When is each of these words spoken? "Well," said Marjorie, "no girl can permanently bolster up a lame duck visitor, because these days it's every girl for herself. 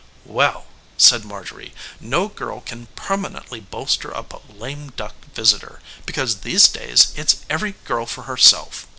"Well," 0.25 0.65
said 0.97 1.23
Marjorie, 1.23 1.75
"no 1.99 2.27
girl 2.27 2.61
can 2.61 2.87
permanently 2.95 3.59
bolster 3.59 4.11
up 4.17 4.33
a 4.33 4.51
lame 4.51 4.89
duck 4.95 5.13
visitor, 5.35 5.79
because 6.07 6.37
these 6.37 6.67
days 6.67 7.13
it's 7.15 7.45
every 7.51 7.73
girl 7.85 8.07
for 8.07 8.23
herself. 8.23 8.87